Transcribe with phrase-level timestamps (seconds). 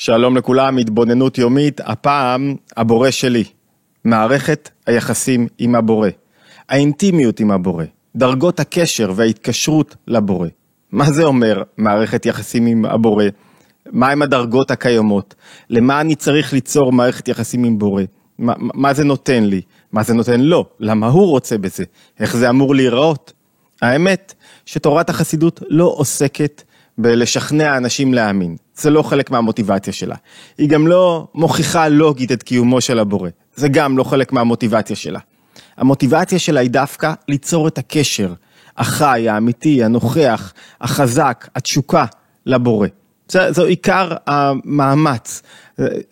[0.00, 3.44] שלום לכולם, התבוננות יומית, הפעם הבורא שלי,
[4.04, 6.08] מערכת היחסים עם הבורא,
[6.68, 7.84] האינטימיות עם הבורא,
[8.16, 10.48] דרגות הקשר וההתקשרות לבורא.
[10.92, 13.24] מה זה אומר מערכת יחסים עם הבורא?
[13.92, 15.34] מהם הדרגות הקיימות?
[15.70, 18.02] למה אני צריך ליצור מערכת יחסים עם בורא?
[18.38, 19.60] מה, מה זה נותן לי?
[19.92, 20.64] מה זה נותן לו?
[20.80, 21.84] למה הוא רוצה בזה?
[22.20, 23.32] איך זה אמור להיראות?
[23.82, 24.34] האמת
[24.66, 26.62] שתורת החסידות לא עוסקת
[26.98, 28.56] בלשכנע אנשים להאמין.
[28.74, 30.14] זה לא חלק מהמוטיבציה שלה.
[30.58, 33.30] היא גם לא מוכיחה לוגית את קיומו של הבורא.
[33.56, 35.18] זה גם לא חלק מהמוטיבציה שלה.
[35.76, 38.32] המוטיבציה שלה היא דווקא ליצור את הקשר
[38.78, 42.04] החי, האמיתי, הנוכח, החזק, התשוקה
[42.46, 42.88] לבורא.
[43.28, 45.42] זה, זו עיקר המאמץ,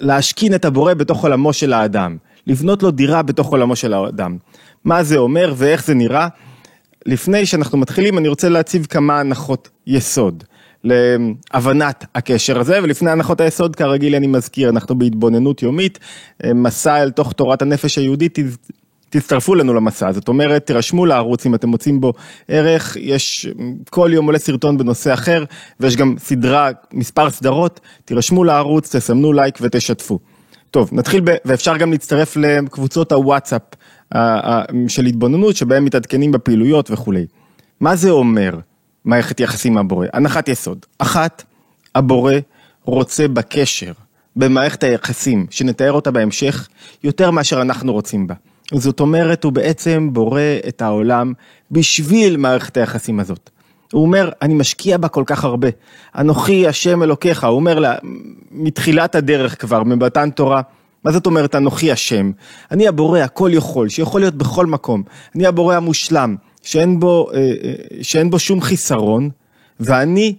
[0.01, 2.17] להשכין את הבורא בתוך עולמו של האדם,
[2.47, 4.37] לבנות לו דירה בתוך עולמו של האדם.
[4.85, 6.29] מה זה אומר ואיך זה נראה?
[7.07, 10.45] לפני שאנחנו מתחילים אני רוצה להציב כמה הנחות יסוד.
[10.87, 15.99] להבנת הקשר הזה, ולפני הנחות היסוד כרגיל אני מזכיר, אנחנו בהתבוננות יומית,
[16.55, 18.39] מסע אל תוך תורת הנפש היהודית,
[19.11, 22.13] תצטרפו לנו למסע, זאת אומרת, תירשמו לערוץ אם אתם מוצאים בו
[22.49, 23.47] ערך, יש
[23.91, 25.45] כל יום עולה סרטון בנושא אחר,
[25.81, 30.19] ויש גם סדרה, מספר סדרות, תירשמו לערוץ, תסמנו לייק ותשתפו.
[30.71, 31.31] טוב, נתחיל, ב...
[31.45, 33.63] ואפשר גם להצטרף לקבוצות הוואטסאפ
[34.89, 37.27] של התבוננות, שבהם מתעדכנים בפעילויות וכולי.
[37.81, 38.59] מה זה אומר?
[39.07, 40.07] מערכת יחסים עם הבורא.
[40.13, 40.79] הנחת יסוד.
[40.99, 41.43] אחת,
[41.95, 42.35] הבורא
[42.85, 43.93] רוצה בקשר,
[44.37, 46.69] במערכת היחסים, שנתאר אותה בהמשך,
[47.05, 48.35] יותר מאשר אנחנו רוצים בה.
[48.75, 51.33] זאת אומרת, הוא בעצם בורא את העולם
[51.71, 53.51] בשביל מערכת היחסים הזאת.
[53.93, 55.69] הוא אומר, אני משקיע בה כל כך הרבה.
[56.19, 57.95] אנוכי השם אלוקיך, הוא אומר לה,
[58.51, 60.63] מתחילת הדרך כבר, ממתן תורה.
[61.05, 62.31] מה זאת אומרת אנוכי השם?
[62.71, 65.03] אני הבורא הכל יכול, שיכול להיות בכל מקום.
[65.35, 69.31] אני הבורא המושלם, שאין בו, אה, אה, שאין בו שום חיסרון,
[69.81, 70.35] ואני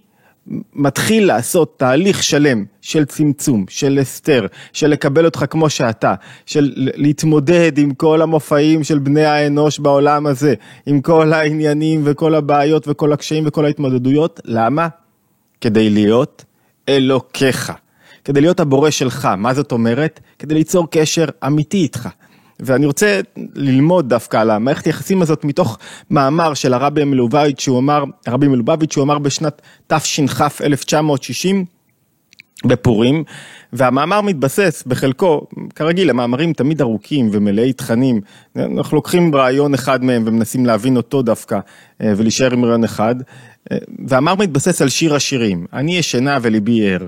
[0.74, 6.14] מתחיל לעשות תהליך שלם של צמצום, של הסתר, של לקבל אותך כמו שאתה,
[6.46, 10.54] של להתמודד עם כל המופעים של בני האנוש בעולם הזה,
[10.86, 14.88] עם כל העניינים וכל הבעיות וכל הקשיים וכל ההתמודדויות, למה?
[15.60, 16.44] כדי להיות
[16.88, 17.72] אלוקיך,
[18.24, 20.20] כדי להיות הבורא שלך, מה זאת אומרת?
[20.38, 22.08] כדי ליצור קשר אמיתי איתך.
[22.60, 23.20] ואני רוצה
[23.54, 25.78] ללמוד דווקא על המערכת היחסים הזאת מתוך
[26.10, 31.64] מאמר של הרבי מלובביץ' שהוא אמר, הרבי מלובביץ' שהוא אמר בשנת תש"כ 1960
[32.64, 33.24] בפורים,
[33.72, 38.20] והמאמר מתבסס בחלקו, כרגיל המאמרים תמיד ארוכים ומלאי תכנים,
[38.56, 41.58] אנחנו לוקחים רעיון אחד מהם ומנסים להבין אותו דווקא
[42.00, 43.14] ולהישאר עם רעיון אחד,
[44.08, 47.06] והמאמר מתבסס על שיר השירים, אני ישנה וליבי ער,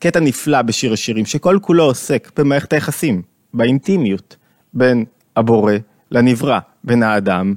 [0.00, 3.22] קטע נפלא בשיר השירים שכל כולו עוסק במערכת היחסים,
[3.54, 4.36] באינטימיות.
[4.76, 5.04] בין
[5.36, 5.72] הבורא
[6.10, 7.54] לנברא, בין האדם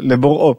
[0.00, 0.54] לבוראו.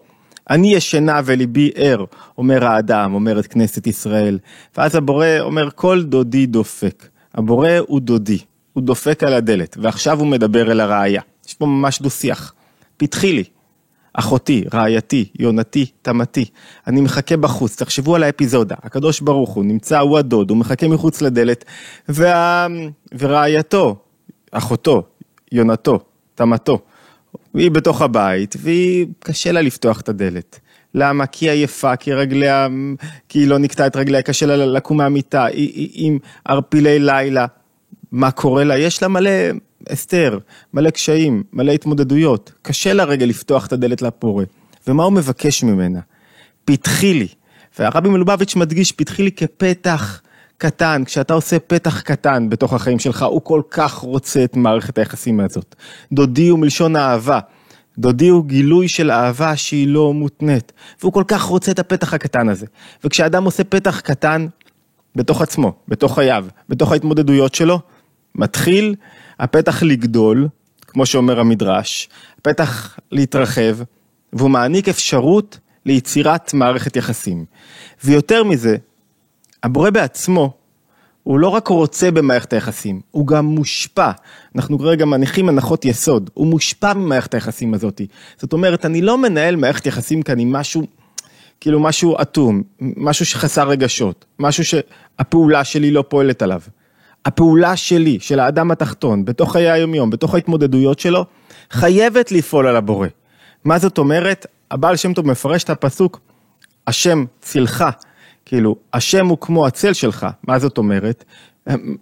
[0.49, 2.05] אני ישנה וליבי ער,
[2.37, 4.39] אומר האדם, אומרת כנסת ישראל.
[4.77, 7.07] ואז הבורא אומר, כל דודי דופק.
[7.35, 8.37] הבורא הוא דודי,
[8.73, 11.21] הוא דופק על הדלת, ועכשיו הוא מדבר אל הראיה.
[11.47, 12.53] יש פה ממש דו שיח.
[12.97, 13.43] פתחי לי,
[14.13, 16.45] אחותי, רעייתי, יונתי, תמתי,
[16.87, 21.21] אני מחכה בחוץ, תחשבו על האפיזודה, הקדוש ברוך הוא נמצא, הוא הדוד, הוא מחכה מחוץ
[21.21, 21.65] לדלת,
[22.09, 22.67] וה...
[23.19, 23.95] ורעייתו,
[24.51, 25.03] אחותו,
[25.51, 25.99] יונתו,
[26.35, 26.79] תמתו,
[27.53, 30.59] והיא בתוך הבית, והיא, קשה לה לפתוח את הדלת.
[30.93, 31.25] למה?
[31.25, 32.67] כי היא עייפה, כי רגליה,
[33.29, 37.45] כי היא לא נקטעה את רגליה, קשה לה לקום מהמיטה, היא, היא עם ערפילי לילה.
[38.11, 38.77] מה קורה לה?
[38.77, 39.29] יש לה מלא
[39.89, 40.39] הסתר,
[40.73, 42.51] מלא קשיים, מלא התמודדויות.
[42.61, 44.43] קשה לה רגע לפתוח את הדלת לפורה.
[44.87, 45.99] ומה הוא מבקש ממנה?
[46.65, 47.27] פתחי לי.
[47.79, 50.21] והרבי מלובביץ' מדגיש, פתחי לי כפתח
[50.59, 55.39] קטן, כשאתה עושה פתח קטן בתוך החיים שלך, הוא כל כך רוצה את מערכת היחסים
[55.39, 55.75] הזאת.
[56.11, 57.39] דודי הוא מלשון אהבה.
[57.97, 60.71] דודי הוא גילוי של אהבה שהיא לא מותנית,
[61.01, 62.65] והוא כל כך רוצה את הפתח הקטן הזה.
[63.03, 64.47] וכשאדם עושה פתח קטן
[65.15, 67.79] בתוך עצמו, בתוך חייו, בתוך ההתמודדויות שלו,
[68.35, 68.95] מתחיל
[69.39, 70.47] הפתח לגדול,
[70.87, 73.77] כמו שאומר המדרש, הפתח להתרחב,
[74.33, 77.45] והוא מעניק אפשרות ליצירת מערכת יחסים.
[78.03, 78.77] ויותר מזה,
[79.63, 80.53] הבורא בעצמו,
[81.23, 84.11] הוא לא רק רוצה במערכת היחסים, הוא גם מושפע.
[84.55, 88.01] אנחנו כרגע מניחים הנחות יסוד, הוא מושפע ממערכת היחסים הזאת.
[88.37, 90.83] זאת אומרת, אני לא מנהל מערכת יחסים כאן עם משהו,
[91.61, 96.61] כאילו משהו אטום, משהו שחסר רגשות, משהו שהפעולה שלי לא פועלת עליו.
[97.25, 101.25] הפעולה שלי, של האדם התחתון, בתוך חיי היומיום, בתוך ההתמודדויות שלו,
[101.71, 103.07] חייבת לפעול על הבורא.
[103.63, 104.45] מה זאת אומרת?
[104.71, 106.19] הבעל שם טוב מפרש את הפסוק,
[106.87, 107.85] השם צילך
[108.49, 111.23] כאילו, השם הוא כמו הצל שלך, מה זאת אומרת?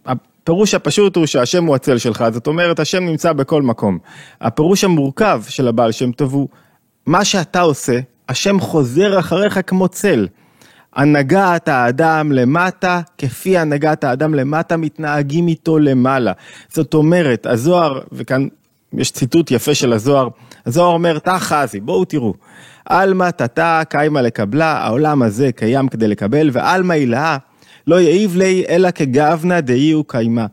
[0.05, 3.99] הפירוש הפשוט הוא שהשם הוא הצל שלך, זאת אומרת, השם נמצא בכל מקום.
[4.41, 6.47] הפירוש המורכב של הבעל שם טוב הוא,
[7.05, 7.99] מה שאתה עושה,
[8.29, 10.27] השם חוזר אחריך כמו צל.
[10.95, 16.31] הנהגת האדם למטה, כפי הנהגת האדם למטה, מתנהגים איתו למעלה.
[16.69, 18.47] זאת אומרת, הזוהר, וכאן
[18.93, 20.27] יש ציטוט יפה של הזוהר,
[20.67, 22.33] הזוהר אומר, תא חזי, בואו תראו.
[22.85, 27.37] עלמא תתא קיימא לקבלה, העולם הזה קיים כדי לקבל, ועלמא הילאה
[27.87, 30.45] לא יעיב לי אלא כגבנה דאי הוא קיימה.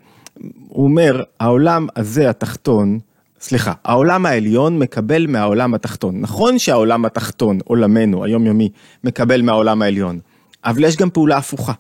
[0.69, 2.99] הוא אומר, העולם הזה התחתון,
[3.41, 6.21] סליחה, העולם העליון מקבל מהעולם התחתון.
[6.21, 8.69] נכון שהעולם התחתון, עולמנו, היומיומי,
[9.05, 10.19] מקבל מהעולם העליון,
[10.65, 11.73] אבל יש גם פעולה הפוכה.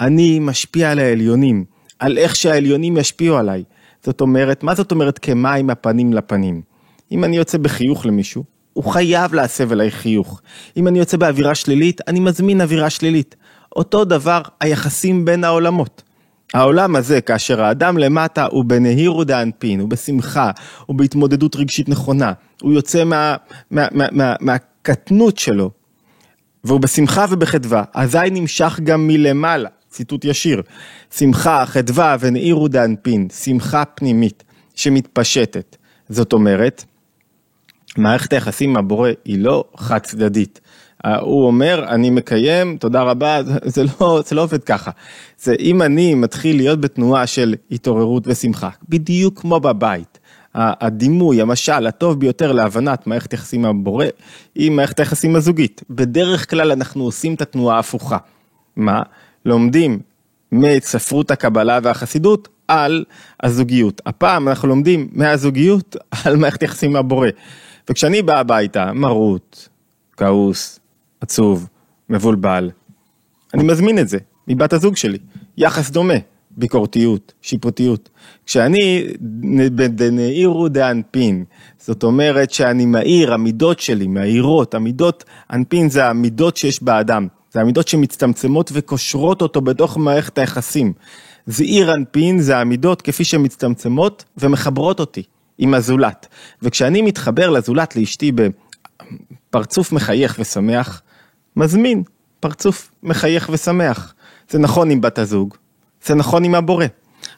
[0.00, 1.64] אני משפיע על העליונים,
[1.98, 3.64] על איך שהעליונים ישפיעו עליי.
[4.04, 6.62] זאת אומרת, מה זאת אומרת כמים הפנים לפנים?
[7.12, 10.40] אם אני יוצא בחיוך למישהו, הוא חייב להסב אליי חיוך.
[10.76, 13.36] אם אני יוצא באווירה שלילית, אני מזמין אווירה שלילית.
[13.76, 16.02] אותו דבר היחסים בין העולמות.
[16.54, 20.50] העולם הזה, כאשר האדם למטה הוא בנהירו דאנפין, הוא בשמחה,
[20.86, 22.32] הוא בהתמודדות רגשית נכונה,
[22.62, 23.36] הוא יוצא מה,
[23.70, 25.70] מה, מה, מה, מהקטנות שלו,
[26.64, 30.62] והוא בשמחה ובחדווה, אזי נמשך גם מלמעלה, ציטוט ישיר,
[31.16, 34.44] שמחה, חדווה ונהירו דאנפין, שמחה פנימית
[34.74, 35.76] שמתפשטת.
[36.08, 36.84] זאת אומרת,
[37.98, 40.60] מערכת היחסים עם הבורא היא לא חד צדדית.
[41.20, 43.40] הוא אומר, אני מקיים, תודה רבה,
[43.74, 44.90] זה לא, זה לא עובד ככה.
[45.38, 50.18] זה אם אני מתחיל להיות בתנועה של התעוררות ושמחה, בדיוק כמו בבית.
[50.54, 54.06] הדימוי, המשל הטוב ביותר להבנת מערכת יחסים הבורא,
[54.54, 55.82] היא מערכת היחסים הזוגית.
[55.90, 58.18] בדרך כלל אנחנו עושים את התנועה ההפוכה.
[58.76, 59.02] מה?
[59.44, 59.98] לומדים
[60.52, 63.04] מספרות הקבלה והחסידות על
[63.42, 64.00] הזוגיות.
[64.06, 67.28] הפעם אנחנו לומדים מהזוגיות על מערכת יחסים הבורא.
[67.90, 69.68] וכשאני בא הביתה, מרוט,
[70.16, 70.80] כעוס,
[71.20, 71.68] עצוב,
[72.08, 72.70] מבולבל,
[73.54, 74.18] אני מזמין את זה
[74.48, 75.18] מבת הזוג שלי.
[75.56, 76.14] יחס דומה,
[76.50, 78.08] ביקורתיות, שיפוטיות.
[78.46, 79.04] כשאני
[79.94, 81.44] בנעירו דאנפין,
[81.78, 87.88] זאת אומרת שאני מאיר, המידות שלי מאירות, המידות, אנפין זה המידות שיש באדם, זה המידות
[87.88, 90.92] שמצטמצמות וקושרות אותו בתוך מערכת היחסים.
[91.46, 95.22] זעיר אנפין זה המידות כפי שהן מצטמצמות ומחברות אותי
[95.58, 96.26] עם הזולת.
[96.62, 101.02] וכשאני מתחבר לזולת, לאשתי בפרצוף מחייך ושמח,
[101.56, 102.02] מזמין
[102.40, 104.14] פרצוף מחייך ושמח.
[104.50, 105.54] זה נכון עם בת הזוג,
[106.04, 106.86] זה נכון עם הבורא.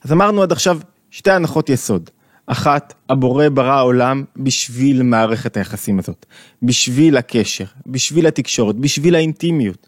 [0.05, 0.78] אז אמרנו עד עכשיו
[1.11, 2.11] שתי הנחות יסוד.
[2.46, 6.26] אחת, הבורא ברא עולם בשביל מערכת היחסים הזאת,
[6.62, 9.87] בשביל הקשר, בשביל התקשורת, בשביל האינטימיות.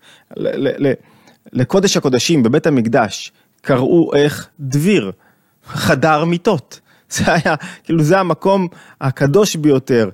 [1.53, 5.13] לקודש הקודשים בבית המקדש קראו איך דביר,
[5.67, 6.81] חדר מיטות.
[7.17, 7.55] זה היה,
[7.85, 8.69] כאילו זה המקום
[9.01, 10.11] הקדוש ביותר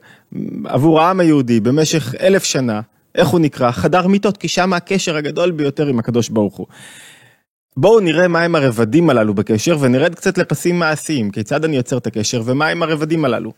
[0.64, 2.80] עבור העם היהודי במשך אלף שנה,
[3.14, 3.70] איך הוא נקרא?
[3.70, 6.66] חדר מיטות, כי שם הקשר הגדול ביותר עם הקדוש ברוך הוא.
[7.76, 12.42] בואו נראה מהם הרבדים הללו בקשר ונרד קצת לפסים מעשיים, כיצד אני יוצר את הקשר
[12.44, 13.52] ומהם הרבדים הללו.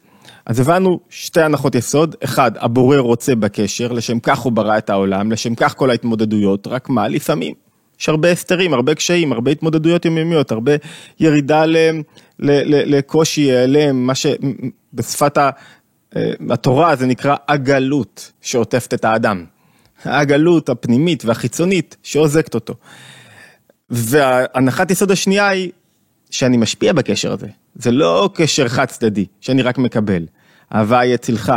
[0.47, 5.33] אז הבנו שתי הנחות יסוד, אחד, הבורא רוצה בקשר, לשם כך הוא ברא את העולם,
[5.33, 7.55] לשם כך כל ההתמודדויות, רק מה, לפעמים
[8.01, 10.73] יש הרבה הסתרים, הרבה קשיים, הרבה התמודדויות יומיומיות, הרבה
[11.21, 12.01] ירידה ל, ל,
[12.39, 15.53] ל, לקושי העלם, מה שבשפת אה,
[16.51, 19.45] התורה זה נקרא עגלות שעוטפת את האדם.
[20.05, 22.75] העגלות הפנימית והחיצונית שעוזקת אותו.
[23.91, 25.71] והנחת יסוד השנייה היא
[26.31, 27.47] שאני משפיע בקשר הזה.
[27.75, 30.27] זה לא קשר חד צדדי, שאני רק מקבל.
[30.75, 31.53] אהבה יצילך,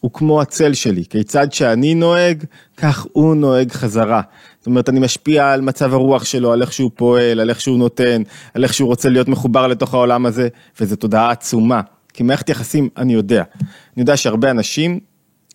[0.00, 2.44] הוא כמו הצל שלי, כיצד שאני נוהג,
[2.76, 4.22] כך הוא נוהג חזרה.
[4.58, 7.78] זאת אומרת, אני משפיע על מצב הרוח שלו, על איך שהוא פועל, על איך שהוא
[7.78, 8.22] נותן,
[8.54, 10.48] על איך שהוא רוצה להיות מחובר לתוך העולם הזה,
[10.80, 11.80] וזו תודעה עצומה.
[12.12, 13.42] כי מערכת יחסים, אני יודע.
[13.60, 15.00] אני יודע שהרבה אנשים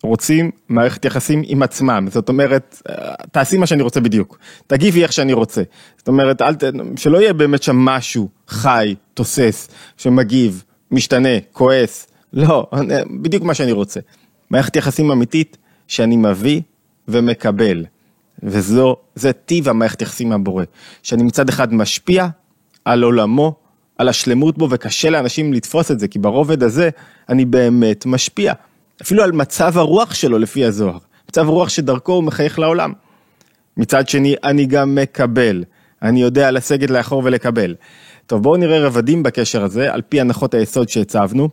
[0.02, 2.82] רוצים מערכת יחסים עם עצמם, זאת אומרת,
[3.32, 5.62] תעשי מה שאני רוצה בדיוק, תגיבי איך שאני רוצה.
[5.98, 6.54] זאת אומרת, אל,
[6.96, 12.66] שלא יהיה באמת שם משהו חי, תוסס, שמגיב, משתנה, כועס, לא,
[13.22, 14.00] בדיוק מה שאני רוצה.
[14.54, 15.56] מערכת יחסים אמיתית
[15.88, 16.60] שאני מביא
[17.08, 17.84] ומקבל.
[18.42, 20.64] וזו, זה טיב המערכת יחסים מהבורא.
[21.02, 22.26] שאני מצד אחד משפיע
[22.84, 23.54] על עולמו,
[23.98, 26.90] על השלמות בו, וקשה לאנשים לתפוס את זה, כי ברובד הזה
[27.28, 28.52] אני באמת משפיע.
[29.02, 30.98] אפילו על מצב הרוח שלו לפי הזוהר.
[31.28, 32.92] מצב רוח שדרכו הוא מחייך לעולם.
[33.76, 35.64] מצד שני, אני גם מקבל.
[36.02, 37.74] אני יודע לסגת לאחור ולקבל.
[38.26, 41.48] טוב, בואו נראה רבדים בקשר הזה, על פי הנחות היסוד שהצבנו.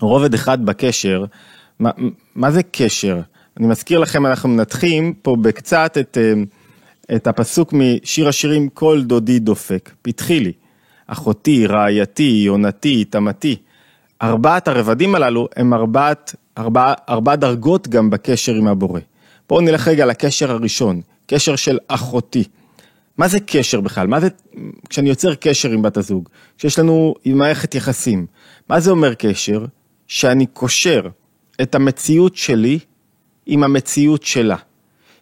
[0.00, 1.24] רובד אחד בקשר,
[1.78, 1.90] מה,
[2.34, 3.20] מה זה קשר?
[3.56, 9.38] אני מזכיר לכם, אנחנו מנתחים פה בקצת את, אה, את הפסוק משיר השירים "כל דודי
[9.38, 10.52] דופק", פתחי לי,
[11.06, 13.56] אחותי, רעייתי, יונתי, תמתי.
[14.22, 19.00] ארבעת הרבדים הללו הם ארבעת, ארבע, ארבע דרגות גם בקשר עם הבורא.
[19.48, 22.44] בואו נלך רגע לקשר הראשון, קשר של אחותי.
[23.18, 24.06] מה זה קשר בכלל?
[24.06, 24.28] מה זה,
[24.88, 26.28] כשאני יוצר קשר עם בת הזוג,
[26.58, 28.26] כשיש לנו מערכת יחסים,
[28.68, 29.64] מה זה אומר קשר?
[30.08, 31.08] שאני קושר
[31.62, 32.78] את המציאות שלי
[33.46, 34.56] עם המציאות שלה.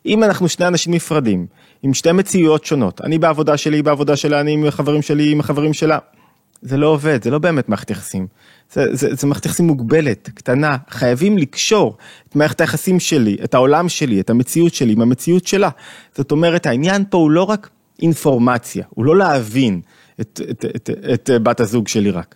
[0.07, 1.47] אם אנחנו שני אנשים נפרדים,
[1.83, 5.73] עם שתי מציאויות שונות, אני בעבודה שלי, בעבודה שלה, אני עם החברים שלי, עם החברים
[5.73, 5.99] שלה,
[6.62, 8.26] זה לא עובד, זה לא באמת מערכת יחסים.
[8.73, 11.97] זה, זה, זה מערכת יחסים מוגבלת, קטנה, חייבים לקשור
[12.29, 15.69] את מערכת היחסים שלי, את העולם שלי, את המציאות שלי עם המציאות שלה.
[16.17, 17.71] זאת אומרת, העניין פה הוא לא רק
[18.03, 19.81] אינפורמציה, הוא לא להבין
[20.21, 22.35] את, את, את, את, את בת הזוג שלי רק.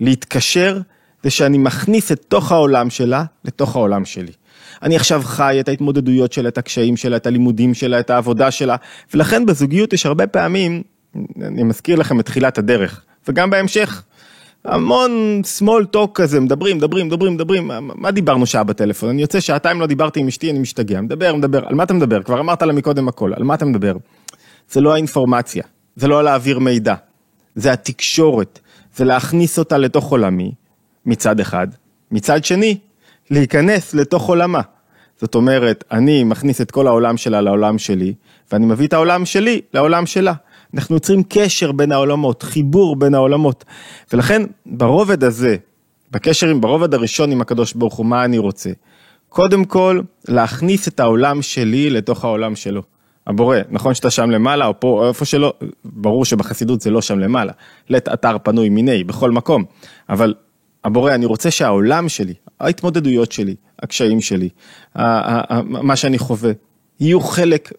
[0.00, 0.80] להתקשר
[1.22, 4.32] זה שאני מכניס את תוך העולם שלה לתוך העולם שלי.
[4.82, 8.76] אני עכשיו חי את ההתמודדויות שלה, את הקשיים שלה, את הלימודים שלה, את העבודה שלה,
[9.14, 10.82] ולכן בזוגיות יש הרבה פעמים,
[11.42, 14.02] אני מזכיר לכם את תחילת הדרך, וגם בהמשך,
[14.64, 19.08] המון small talk כזה, מדברים, מדברים, מדברים, מדברים, מה דיברנו שעה בטלפון?
[19.08, 22.22] אני יוצא שעתיים לא דיברתי עם אשתי, אני משתגע, מדבר, מדבר, על מה אתה מדבר?
[22.22, 23.96] כבר אמרת לה מקודם הכל, על מה אתה מדבר?
[24.70, 25.64] זה לא האינפורמציה,
[25.96, 26.94] זה לא להעביר מידע,
[27.54, 28.58] זה התקשורת,
[28.96, 30.52] זה להכניס אותה לתוך עולמי,
[31.06, 31.68] מצד אחד,
[32.10, 32.78] מצד שני,
[33.30, 34.60] להיכנס לתוך עולמה.
[35.20, 38.14] זאת אומרת, אני מכניס את כל העולם שלה לעולם שלי,
[38.52, 40.32] ואני מביא את העולם שלי לעולם שלה.
[40.74, 43.64] אנחנו יוצרים קשר בין העולמות, חיבור בין העולמות.
[44.12, 45.56] ולכן ברובד הזה,
[46.10, 48.70] בקשר עם, ברובד הראשון עם הקדוש ברוך הוא, מה אני רוצה?
[49.28, 52.82] קודם כל, להכניס את העולם שלי לתוך העולם שלו.
[53.26, 55.52] הבורא, נכון שאתה שם למעלה, או פה, או איפה שלא,
[55.84, 57.52] ברור שבחסידות זה לא שם למעלה.
[57.88, 59.64] לית אתר פנוי מיני, בכל מקום.
[60.08, 60.34] אבל
[60.86, 64.48] הבורא, אני רוצה שהעולם שלי, ההתמודדויות שלי, הקשיים שלי,
[65.64, 66.52] מה שאני חווה,
[67.00, 67.72] יהיו חלק,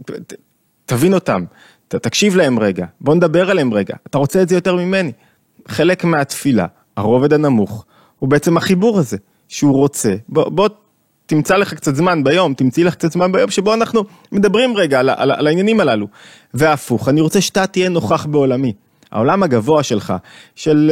[0.86, 1.44] תבין אותם,
[1.88, 5.12] תקשיב להם רגע, בוא נדבר עליהם רגע, אתה רוצה את זה יותר ממני.
[5.68, 6.66] חלק מהתפילה,
[6.98, 7.86] הרובד הנמוך,
[8.20, 10.70] הוא בעצם החיבור הזה, שהוא רוצה, בוא, בוא
[11.26, 15.10] תמצא לך קצת זמן ביום, תמצאי לך קצת זמן ביום שבו אנחנו מדברים רגע על,
[15.10, 16.08] על, על העניינים הללו.
[16.54, 18.74] והפוך, אני רוצה שאתה תהיה נוכח בעולמי.
[19.12, 20.14] העולם הגבוה שלך,
[20.56, 20.92] של,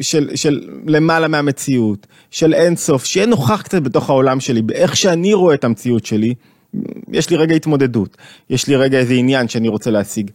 [0.00, 5.54] של, של למעלה מהמציאות, של אינסוף, שיהיה נוכח קצת בתוך העולם שלי, באיך שאני רואה
[5.54, 6.34] את המציאות שלי,
[7.12, 8.16] יש לי רגע התמודדות,
[8.50, 10.30] יש לי רגע איזה עניין שאני רוצה להשיג.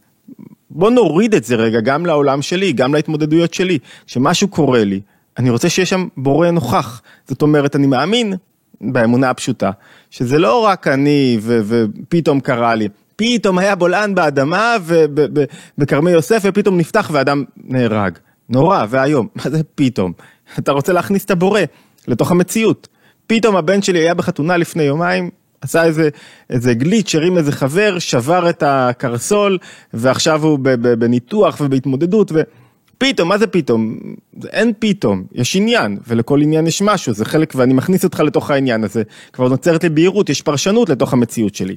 [0.70, 3.78] בוא נוריד את זה רגע גם לעולם שלי, גם להתמודדויות שלי.
[4.06, 5.00] כשמשהו קורה לי,
[5.38, 7.02] אני רוצה שיהיה שם בורא נוכח.
[7.28, 8.34] זאת אומרת, אני מאמין
[8.80, 9.70] באמונה הפשוטה,
[10.10, 17.10] שזה לא רק אני ופתאום קרה לי, פתאום היה בולען באדמה ובכרמי יוסף ופתאום נפתח
[17.12, 18.18] ואדם נהרג.
[18.48, 20.12] נורא ואיום, מה זה פתאום?
[20.58, 21.60] אתה רוצה להכניס את הבורא
[22.08, 22.88] לתוך המציאות.
[23.26, 25.30] פתאום הבן שלי היה בחתונה לפני יומיים,
[25.60, 26.08] עשה איזה,
[26.50, 29.58] איזה גליץ', הרים איזה חבר, שבר את הקרסול,
[29.94, 30.58] ועכשיו הוא
[30.98, 33.98] בניתוח ובהתמודדות, ופתאום, מה זה פתאום?
[34.46, 38.84] אין פתאום, יש עניין, ולכל עניין יש משהו, זה חלק, ואני מכניס אותך לתוך העניין
[38.84, 39.02] הזה,
[39.32, 41.76] כבר נוצרת לי בהירות, יש פרשנות לתוך המציאות שלי.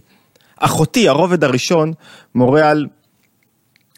[0.59, 1.93] אחותי, הרובד הראשון,
[2.35, 2.87] מורה על,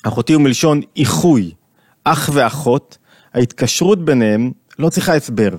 [0.03, 1.51] אחותי הוא מלשון איחוי,
[2.03, 2.97] אח ואחות,
[3.33, 5.49] ההתקשרות ביניהם לא צריכה הסבר,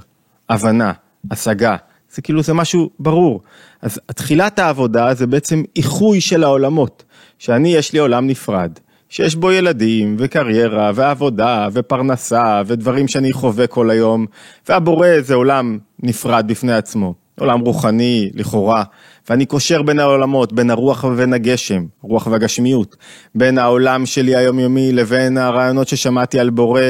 [0.49, 0.93] הבנה,
[1.31, 1.77] השגה,
[2.15, 3.43] זה כאילו זה משהו ברור.
[3.83, 7.05] אז תחילת העבודה זה בעצם איחוי של העולמות,
[7.39, 8.73] שאני יש לי עולם נפרד,
[9.09, 14.27] שיש בו ילדים וקריירה ועבודה ופרנסה ודברים שאני חווה כל היום,
[14.69, 18.85] והבורא זה עולם נפרד בפני עצמו, עולם רוחני לכאורה,
[19.31, 22.97] ואני קושר בין העולמות, בין הרוח ובין הגשם, רוח והגשמיות,
[23.35, 26.83] בין העולם שלי היומיומי לבין הרעיונות ששמעתי על בורא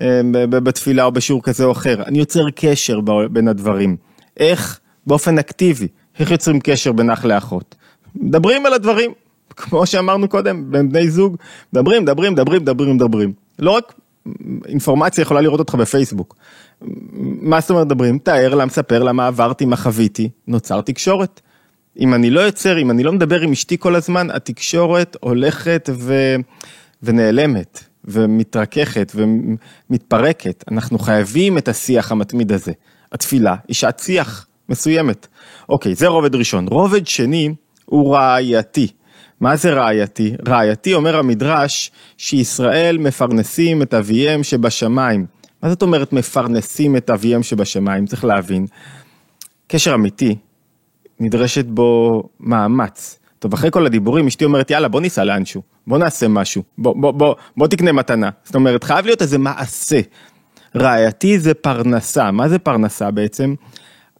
[0.00, 2.02] אה, בתפילה או בשיעור כזה או אחר.
[2.06, 3.96] אני יוצר קשר בין הדברים.
[4.36, 4.80] איך?
[5.06, 5.88] באופן אקטיבי.
[6.18, 7.74] איך יוצרים קשר בין אח לאחות?
[8.14, 9.12] מדברים על הדברים,
[9.56, 11.36] כמו שאמרנו קודם, בין בני זוג,
[11.72, 13.32] מדברים, מדברים, מדברים, מדברים, מדברים.
[13.58, 13.92] לא רק
[14.68, 16.36] אינפורמציה יכולה לראות אותך בפייסבוק.
[17.40, 18.18] מה זאת אומרת מדברים?
[18.18, 21.40] תאר לה, מספר לה מה עברתי, מה חוויתי, נוצר תקשורת.
[22.00, 26.34] אם אני לא יוצר, אם אני לא מדבר עם אשתי כל הזמן, התקשורת הולכת ו...
[27.02, 30.64] ונעלמת, ומתרככת, ומתפרקת.
[30.70, 32.72] אנחנו חייבים את השיח המתמיד הזה.
[33.12, 35.26] התפילה היא שעת שיח מסוימת.
[35.68, 36.68] אוקיי, זה רובד ראשון.
[36.68, 38.88] רובד שני הוא רעייתי.
[39.40, 40.34] מה זה רעייתי?
[40.48, 45.26] רעייתי אומר המדרש שישראל מפרנסים את אביהם שבשמיים.
[45.62, 48.06] מה זאת אומרת מפרנסים את אביהם שבשמיים?
[48.06, 48.66] צריך להבין.
[49.66, 50.36] קשר אמיתי,
[51.22, 53.18] נדרשת בו מאמץ.
[53.38, 57.12] טוב, אחרי כל הדיבורים, אשתי אומרת, יאללה, בוא ניסע לאנשהו, בוא נעשה משהו, בוא, בוא,
[57.12, 58.30] בוא, בוא תקנה מתנה.
[58.44, 60.00] זאת אומרת, חייב להיות איזה מעשה.
[60.76, 63.54] רעייתי זה פרנסה, מה זה פרנסה בעצם?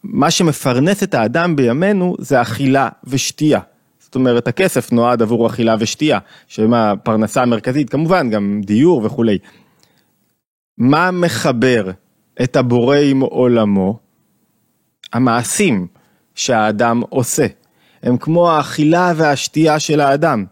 [0.05, 3.61] מה שמפרנס את האדם בימינו זה אכילה ושתייה.
[3.99, 6.19] זאת אומרת, הכסף נועד עבור אכילה ושתייה,
[6.49, 9.39] שהם הפרנסה המרכזית, כמובן, גם דיור וכולי.
[10.79, 11.91] מה מחבר
[12.43, 13.99] את הבורא עם עולמו?
[15.13, 15.87] המעשים
[16.35, 17.47] שהאדם עושה.
[18.03, 20.45] הם כמו האכילה והשתייה של האדם.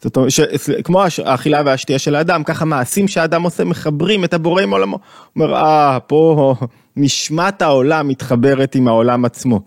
[0.00, 0.40] זאת אומרת, ש,
[0.84, 4.96] כמו האכילה והשתייה של האדם, ככה מעשים שהאדם עושה מחברים את הבורא עם עולמו.
[4.96, 6.54] הוא אומר, אה, פה
[6.96, 9.60] נשמת העולם מתחברת עם העולם עצמו.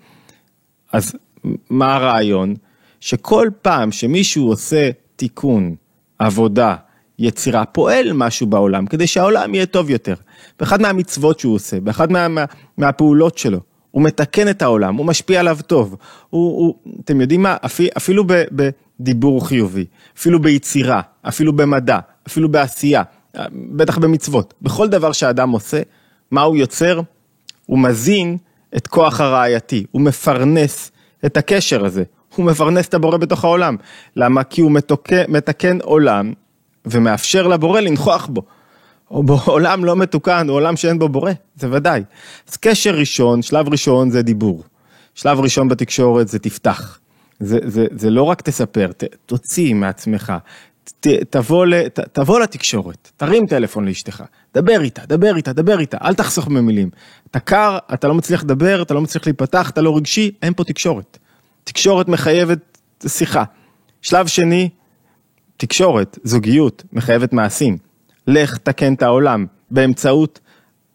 [0.91, 1.15] אז
[1.69, 2.55] מה הרעיון?
[2.99, 5.75] שכל פעם שמישהו עושה תיקון,
[6.19, 6.75] עבודה,
[7.19, 10.15] יצירה, פועל משהו בעולם, כדי שהעולם יהיה טוב יותר.
[10.59, 12.45] באחד מהמצוות שהוא עושה, באחד מה, מה,
[12.77, 13.59] מהפעולות שלו,
[13.95, 15.95] הוא מתקן את העולם, הוא משפיע עליו טוב.
[16.29, 17.57] הוא, הוא, אתם יודעים מה,
[17.97, 19.85] אפילו, בדיבור חיובי,
[20.17, 23.03] אפילו ביצירה, אפילו במדע, אפילו בעשייה,
[23.51, 25.81] בטח במצוות, בכל דבר שאדם עושה,
[26.31, 27.01] מה הוא יוצר?
[27.65, 28.37] הוא מזין
[28.77, 30.91] את כוח הראייתי, הוא מפרנס
[31.25, 32.03] את הקשר הזה,
[32.35, 33.75] הוא מפרנס את הבורא בתוך העולם.
[34.15, 34.43] למה?
[34.43, 36.33] כי הוא מתוקן, מתקן עולם
[36.85, 38.41] ומאפשר לבורא לנכוח בו.
[39.11, 42.03] או בעולם לא מתוקן, הוא עולם שאין בו בורא, זה ודאי.
[42.49, 44.63] אז קשר ראשון, שלב ראשון זה דיבור.
[45.15, 46.99] שלב ראשון בתקשורת זה תפתח.
[47.39, 50.33] זה, זה, זה לא רק תספר, ת, תוציא מעצמך,
[50.99, 56.13] ת, תבוא, ת, תבוא לתקשורת, תרים טלפון לאשתך, דבר איתה, דבר איתה, דבר איתה, אל
[56.13, 56.89] תחסוך במילים.
[57.31, 60.63] אתה קר, אתה לא מצליח לדבר, אתה לא מצליח להיפתח, אתה לא רגשי, אין פה
[60.63, 61.17] תקשורת.
[61.63, 63.43] תקשורת מחייבת שיחה.
[64.01, 64.69] שלב שני,
[65.57, 67.77] תקשורת, זוגיות, מחייבת מעשים.
[68.27, 70.39] לך תקן את העולם באמצעות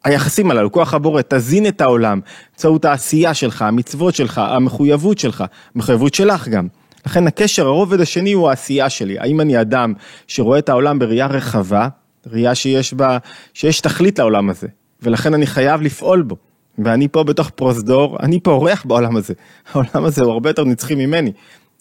[0.04, 2.20] היחסים הללו, כוח הבורא, תזין את העולם,
[2.50, 5.44] באמצעות העשייה שלך, המצוות שלך, המחויבות שלך,
[5.74, 6.66] המחויבות שלך גם.
[7.06, 9.18] לכן הקשר, הרובד השני הוא העשייה שלי.
[9.18, 9.92] האם אני אדם
[10.28, 11.88] שרואה את העולם בראייה רחבה,
[12.26, 13.18] ראייה שיש בה,
[13.54, 14.68] שיש תכלית לעולם הזה,
[15.02, 16.36] ולכן אני חייב לפעול בו.
[16.78, 19.34] ואני פה בתוך פרוזדור, אני פה אורח בעולם הזה.
[19.72, 21.32] העולם הזה הוא הרבה יותר נצחי ממני.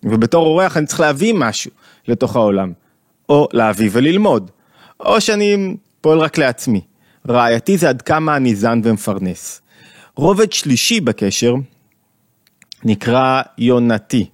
[0.03, 1.71] ובתור אורח אני צריך להביא משהו
[2.07, 2.71] לתוך העולם.
[3.29, 4.51] או להביא וללמוד.
[4.99, 6.81] או שאני פועל רק לעצמי.
[7.29, 9.61] רעייתי זה עד כמה אני זן ומפרנס.
[10.15, 11.55] רובד שלישי בקשר
[12.83, 14.29] נקרא יונתי.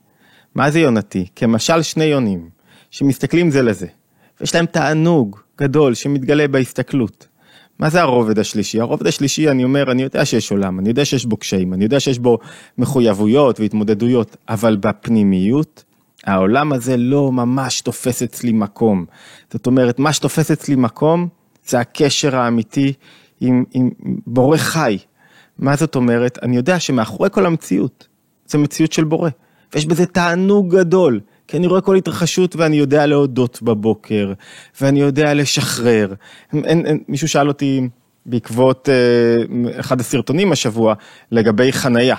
[0.55, 1.27] מה זה יונתי?
[1.35, 2.49] כמשל שני יונים
[2.91, 3.87] שמסתכלים זה לזה,
[4.39, 7.27] ויש להם תענוג גדול שמתגלה בהסתכלות.
[7.79, 8.79] מה זה הרובד השלישי?
[8.79, 11.99] הרובד השלישי, אני אומר, אני יודע שיש עולם, אני יודע שיש בו קשיים, אני יודע
[11.99, 12.37] שיש בו
[12.77, 15.83] מחויבויות והתמודדויות, אבל בפנימיות,
[16.25, 19.05] העולם הזה לא ממש תופס אצלי מקום.
[19.53, 21.27] זאת אומרת, מה שתופס אצלי מקום,
[21.67, 22.93] זה הקשר האמיתי
[23.41, 23.89] עם, עם
[24.27, 24.97] בורא חי.
[25.59, 26.39] מה זאת אומרת?
[26.43, 28.07] אני יודע שמאחורי כל המציאות,
[28.45, 29.29] זה מציאות של בורא,
[29.73, 31.19] ויש בזה תענוג גדול.
[31.47, 34.33] כי אני רואה כל התרחשות ואני יודע להודות בבוקר,
[34.81, 36.13] ואני יודע לשחרר.
[36.53, 37.87] אין, אין, מישהו שאל אותי
[38.25, 40.93] בעקבות אה, אחד הסרטונים השבוע
[41.31, 42.15] לגבי חנייה.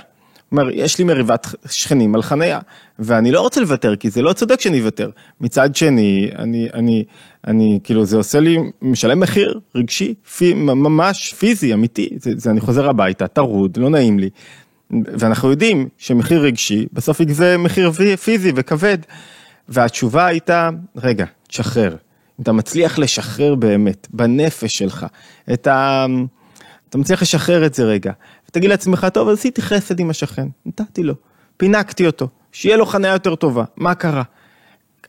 [0.52, 2.58] אומר, יש לי מריבת שכנים על חנייה,
[2.98, 5.10] ואני לא רוצה לוותר, כי זה לא צודק שאני אוותר.
[5.40, 7.04] מצד שני, אני, אני,
[7.46, 12.08] אני, כאילו, זה עושה לי, משלם מחיר רגשי, פי, ממש פיזי, אמיתי.
[12.20, 14.30] זה, זה, אני חוזר הביתה, טרוד, לא נעים לי.
[14.90, 17.92] ואנחנו יודעים שמחיר רגשי בסוף יגזה מחיר
[18.24, 18.98] פיזי וכבד.
[19.68, 21.90] והתשובה הייתה, רגע, תשחרר.
[22.38, 25.06] אם אתה מצליח לשחרר באמת, בנפש שלך,
[25.52, 26.06] את ה...
[26.88, 28.12] אתה מצליח לשחרר את זה רגע,
[28.56, 31.14] ותגיד לעצמך, טוב, עשיתי חסד עם השכן, נתתי לו,
[31.56, 34.22] פינקתי אותו, שיהיה לו חניה יותר טובה, מה קרה?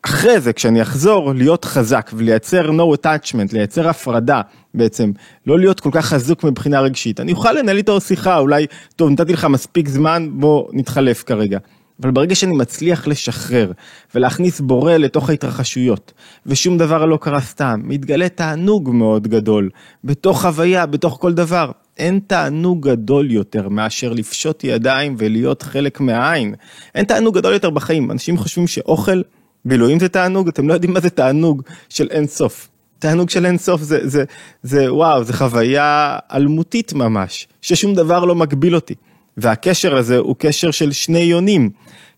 [0.02, 4.42] אחרי זה, כשאני אחזור להיות חזק ולייצר no attachment, לייצר הפרדה
[4.74, 5.12] בעצם,
[5.46, 9.34] לא להיות כל כך חזוק מבחינה רגשית, אני אוכל לנהל איתו שיחה, אולי, טוב, נתתי
[9.34, 11.58] לך מספיק זמן, בוא נתחלף כרגע.
[12.02, 13.72] אבל ברגע שאני מצליח לשחרר
[14.16, 16.14] ולהכניס בורא לתוך ההתרחשויות,
[16.46, 19.70] ושום דבר לא קרה סתם, מתגלה תענוג מאוד גדול,
[20.04, 21.72] בתוך חוויה, בתוך כל דבר.
[21.98, 26.56] אין תענוג גדול יותר מאשר לפשוט ידיים ולהיות חלק מהעין.
[26.96, 28.12] אין תענוג גדול יותר בחיים.
[28.12, 29.22] אנשים חושבים שאוכל
[29.66, 32.70] בילויים זה תענוג, אתם לא יודעים מה זה תענוג של אין סוף.
[33.00, 34.24] תענוג של אין סוף זה, זה,
[34.64, 38.96] זה וואו, זה חוויה אלמותית ממש, ששום דבר לא מגביל אותי.
[39.38, 41.70] והקשר הזה הוא קשר של שני יונים,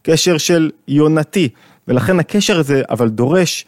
[0.01, 1.49] קשר של יונתי,
[1.87, 3.65] ולכן הקשר הזה אבל דורש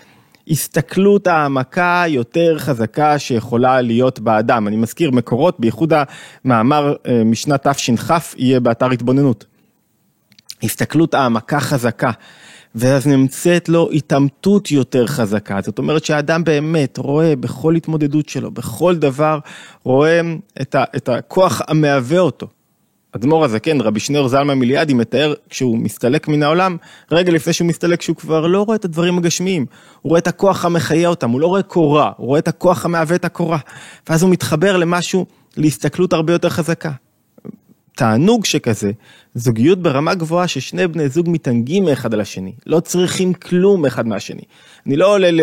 [0.51, 4.67] הסתכלות העמקה יותר חזקה שיכולה להיות באדם.
[4.67, 5.93] אני מזכיר מקורות, בייחוד
[6.45, 9.45] המאמר אה, משנת תש"כ יהיה באתר התבוננות.
[10.63, 12.11] הסתכלות העמקה חזקה.
[12.75, 15.59] ואז נמצאת לו התעמתות יותר חזקה.
[15.61, 19.39] זאת אומרת שהאדם באמת רואה בכל התמודדות שלו, בכל דבר,
[19.83, 20.21] רואה
[20.61, 22.47] את, ה, את הכוח המהווה אותו.
[23.15, 26.77] אדמו"ר הזקן, רבי שניאור זלמן מיליאדי, מתאר כשהוא מסתלק מן העולם,
[27.11, 29.65] רגע לפני שהוא מסתלק, שהוא כבר לא רואה את הדברים הגשמיים,
[30.01, 33.15] הוא רואה את הכוח המחיה אותם, הוא לא רואה קורה, הוא רואה את הכוח המהווה
[33.15, 33.57] את הקורה,
[34.09, 35.25] ואז הוא מתחבר למשהו,
[35.57, 36.91] להסתכלות הרבה יותר חזקה.
[37.95, 38.91] תענוג שכזה,
[39.35, 44.41] זוגיות ברמה גבוהה ששני בני זוג מתענגים מאחד על השני, לא צריכים כלום אחד מהשני.
[44.85, 45.41] אני לא עולה ל...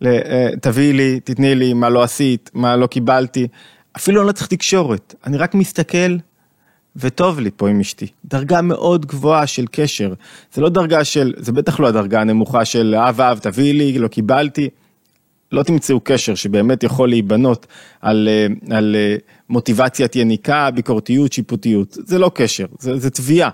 [0.00, 3.48] ל אה, תביאי לי, תתני לי, מה לא עשית, מה לא קיבלתי,
[3.96, 6.16] אפילו אני לא צריך תקשורת, אני רק מסתכל
[6.96, 8.06] וטוב לי פה עם אשתי.
[8.24, 10.12] דרגה מאוד גבוהה של קשר.
[10.52, 14.08] זה לא דרגה של, זה בטח לא הדרגה הנמוכה של אב אב, תביאי לי, לא
[14.08, 14.68] קיבלתי.
[15.52, 17.66] לא תמצאו קשר שבאמת יכול להיבנות
[18.00, 19.16] על, אה, על אה,
[19.48, 21.96] מוטיבציית יניקה, ביקורתיות, שיפוטיות.
[22.06, 23.50] זה לא קשר, זה, זה תביעה.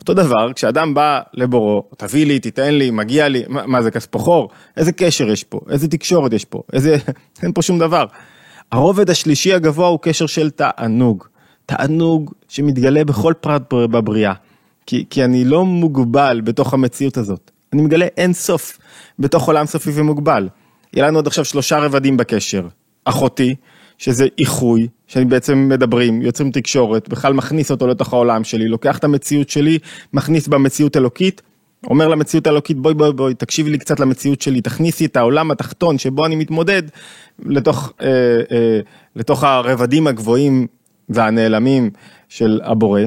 [0.00, 4.18] אותו דבר, כשאדם בא לבורו, תביא לי, תיתן לי, מגיע לי, מה, מה זה כספו
[4.18, 4.50] חור?
[4.76, 5.60] איזה קשר יש פה?
[5.70, 6.62] איזה תקשורת יש פה?
[6.72, 6.96] איזה...
[7.42, 8.04] אין פה שום דבר.
[8.72, 11.24] הרובד השלישי הגבוה הוא קשר של תענוג.
[11.66, 14.32] תענוג שמתגלה בכל פרט בבריאה.
[14.86, 17.50] כי, כי אני לא מוגבל בתוך המציאות הזאת.
[17.72, 18.78] אני מגלה אין סוף
[19.18, 20.48] בתוך עולם סופי ומוגבל.
[20.92, 22.68] יהיה לנו עוד עכשיו שלושה רבדים בקשר.
[23.04, 23.54] אחותי,
[23.98, 29.04] שזה איחוי, שאני בעצם מדברים, יוצרים תקשורת, בכלל מכניס אותו לתוך העולם שלי, לוקח את
[29.04, 29.78] המציאות שלי,
[30.12, 31.42] מכניס במציאות אלוקית,
[31.86, 35.98] אומר למציאות האלוקית בואי בואי בואי תקשיבי לי קצת למציאות שלי, תכניסי את העולם התחתון
[35.98, 36.82] שבו אני מתמודד
[37.44, 38.08] לתוך, אה,
[38.52, 38.80] אה,
[39.16, 40.66] לתוך הרבדים הגבוהים
[41.08, 41.90] והנעלמים
[42.28, 43.00] של הבורא.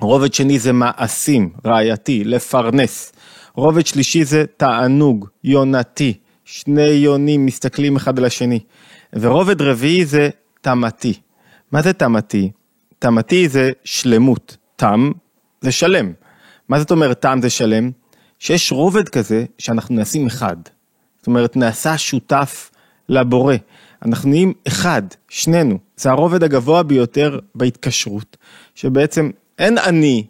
[0.00, 3.12] רובד שני זה מעשים, רעייתי, לפרנס.
[3.54, 6.14] רובד שלישי זה תענוג, יונתי.
[6.44, 8.60] שני יונים מסתכלים אחד על השני.
[9.12, 10.28] ורובד רביעי זה
[10.60, 11.14] תמתי.
[11.72, 12.50] מה זה תמתי?
[12.98, 14.56] תמתי זה שלמות.
[14.76, 15.10] תם
[15.60, 16.12] זה שלם.
[16.68, 17.90] מה זאת אומרת תם זה שלם?
[18.38, 20.56] שיש רובד כזה שאנחנו נעשים אחד.
[21.18, 22.70] זאת אומרת, נעשה שותף
[23.08, 23.54] לבורא.
[24.04, 25.78] אנחנו נהיים אחד, שנינו.
[25.98, 28.36] זה הרובד הגבוה ביותר בהתקשרות,
[28.74, 30.26] שבעצם אין אני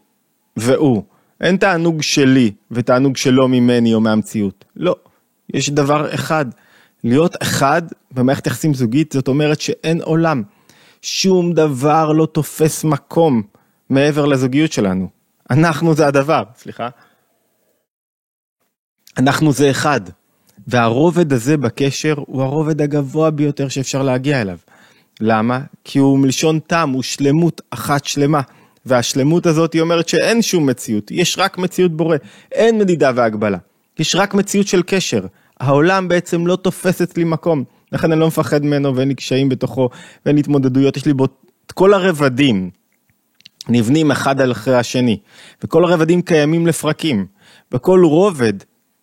[0.56, 1.02] והוא,
[1.40, 4.64] אין תענוג שלי ותענוג שלו ממני או מהמציאות.
[4.76, 4.96] לא,
[5.54, 6.46] יש דבר אחד.
[7.04, 10.42] להיות אחד במערכת יחסים זוגית, זאת אומרת שאין עולם.
[11.02, 13.42] שום דבר לא תופס מקום
[13.90, 15.08] מעבר לזוגיות שלנו.
[15.50, 16.88] אנחנו זה הדבר, סליחה.
[19.18, 20.00] אנחנו זה אחד.
[20.66, 24.58] והרובד הזה בקשר הוא הרובד הגבוה ביותר שאפשר להגיע אליו.
[25.20, 25.60] למה?
[25.84, 28.40] כי הוא מלשון טעם, הוא שלמות אחת שלמה.
[28.86, 32.16] והשלמות הזאת היא אומרת שאין שום מציאות, יש רק מציאות בורא,
[32.52, 33.58] אין מדידה והגבלה.
[33.98, 35.26] יש רק מציאות של קשר.
[35.60, 39.88] העולם בעצם לא תופס אצלי מקום, לכן אני לא מפחד ממנו ואין לי קשיים בתוכו
[40.26, 41.24] ואין לי התמודדויות, יש לי בו
[41.66, 42.70] את כל הרבדים
[43.68, 45.18] נבנים אחד על אחרי השני,
[45.64, 47.26] וכל הרבדים קיימים לפרקים,
[47.72, 48.52] וכל רובד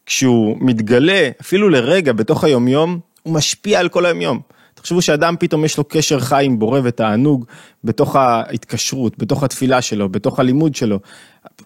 [0.05, 4.39] כשהוא מתגלה אפילו לרגע בתוך היומיום, הוא משפיע על כל היומיום.
[4.85, 7.45] תחשבו שאדם פתאום יש לו קשר חי עם בורא ותענוג
[7.83, 10.99] בתוך ההתקשרות, בתוך התפילה שלו, בתוך הלימוד שלו.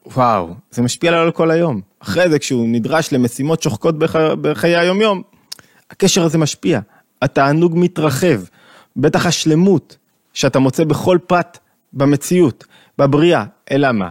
[0.06, 1.82] וואו, זה משפיע עליו כל היום.
[2.00, 4.16] אחרי זה כשהוא נדרש למשימות שוחקות בח...
[4.16, 5.22] בחיי היומיום,
[5.92, 6.80] הקשר הזה משפיע,
[7.22, 8.42] התענוג מתרחב,
[8.96, 9.98] בטח השלמות
[10.34, 11.58] שאתה מוצא בכל פרט
[11.94, 12.66] במציאות,
[12.98, 14.10] בבריאה, אלא מה?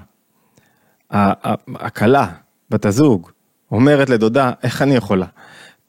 [1.75, 2.27] הכלה,
[2.71, 3.31] בת הזוג,
[3.71, 5.27] אומרת לדודה, איך אני יכולה?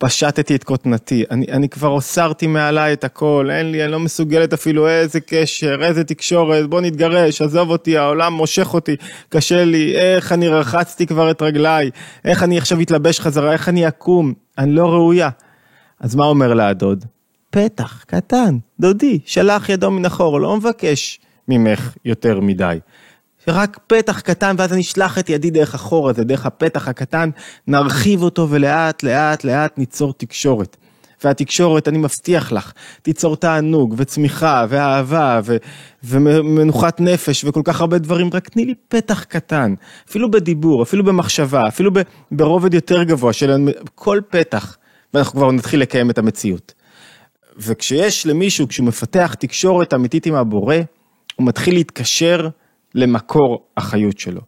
[0.01, 4.53] פשטתי את קוטנתי, אני, אני כבר אוסרתי מעליי את הכל, אין לי, אני לא מסוגלת
[4.53, 8.95] אפילו איזה קשר, איזה תקשורת, בוא נתגרש, עזוב אותי, העולם מושך אותי,
[9.29, 11.89] קשה לי, איך אני רחצתי כבר את רגליי,
[12.25, 15.29] איך אני עכשיו אתלבש חזרה, איך אני אקום, אני לא ראויה.
[15.99, 17.05] אז מה אומר לה הדוד?
[17.49, 22.79] פתח, קטן, דודי, שלח ידו מן החור, לא מבקש ממך יותר מדי.
[23.47, 27.29] רק פתח קטן ואז אני אשלח את ידי דרך החור הזה, דרך הפתח הקטן,
[27.67, 30.77] נרחיב אותו ולאט לאט לאט ניצור תקשורת.
[31.23, 32.71] והתקשורת, אני מבטיח לך,
[33.01, 35.57] תיצור תענוג וצמיחה ואהבה ו-
[36.03, 39.73] ומנוחת נפש וכל כך הרבה דברים, רק תני לי פתח קטן,
[40.09, 41.91] אפילו בדיבור, אפילו במחשבה, אפילו
[42.31, 44.77] ברובד יותר גבוה של כל פתח,
[45.13, 46.73] ואנחנו כבר נתחיל לקיים את המציאות.
[47.57, 50.75] וכשיש למישהו, כשהוא מפתח תקשורת אמיתית עם הבורא,
[51.35, 52.49] הוא מתחיל להתקשר
[52.95, 54.41] למקור החיות שלו.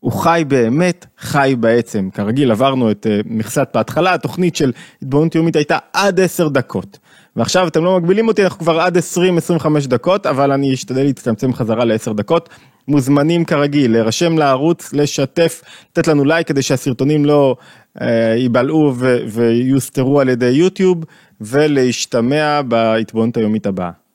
[0.00, 2.08] הוא חי באמת, חי בעצם.
[2.14, 6.98] כרגיל עברנו את uh, מכסת בהתחלה, התוכנית של התבוננות יומית הייתה עד 10 דקות.
[7.36, 9.00] ועכשיו אתם לא מגבילים אותי, אנחנו כבר עד 20-25
[9.86, 12.48] דקות, אבל אני אשתדל להצטמצם חזרה ל-10 דקות.
[12.88, 17.56] מוזמנים כרגיל, להירשם לערוץ, לשתף, לתת לנו לייק כדי שהסרטונים לא
[17.98, 18.02] uh,
[18.36, 18.94] ייבלעו
[19.28, 21.04] ויוסתרו על ידי יוטיוב,
[21.40, 24.05] ולהשתמע בהתבוננות היומית הבאה.